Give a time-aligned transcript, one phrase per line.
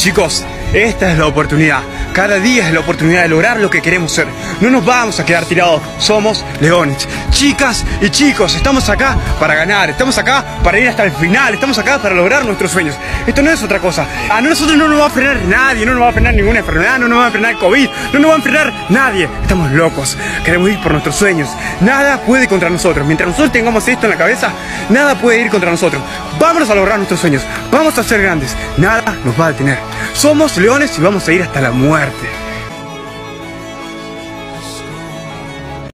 [0.00, 0.42] Chicos,
[0.72, 1.80] esta es la oportunidad.
[2.12, 4.26] Cada día es la oportunidad de lograr lo que queremos ser.
[4.60, 5.80] No nos vamos a quedar tirados.
[5.98, 7.08] Somos leones.
[7.30, 9.90] Chicas y chicos, estamos acá para ganar.
[9.90, 11.54] Estamos acá para ir hasta el final.
[11.54, 12.96] Estamos acá para lograr nuestros sueños.
[13.26, 14.06] Esto no es otra cosa.
[14.30, 15.86] A nosotros no nos va a frenar nadie.
[15.86, 16.98] No nos va a frenar ninguna enfermedad.
[16.98, 17.88] No nos va a frenar COVID.
[18.12, 19.28] No nos va a frenar nadie.
[19.42, 20.16] Estamos locos.
[20.44, 21.48] Queremos ir por nuestros sueños.
[21.80, 23.06] Nada puede contra nosotros.
[23.06, 24.50] Mientras nosotros tengamos esto en la cabeza,
[24.88, 26.02] nada puede ir contra nosotros.
[26.38, 27.42] Vámonos a lograr nuestros sueños.
[27.70, 28.56] Vamos a ser grandes.
[28.76, 29.78] Nada nos va a detener.
[30.14, 32.49] Somos leones y vamos a ir hasta la muerte.